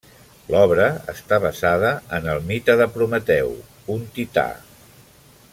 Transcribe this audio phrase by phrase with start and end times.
[0.53, 3.55] L'obra està basada en el mite de Prometeu,
[3.97, 4.51] un tità.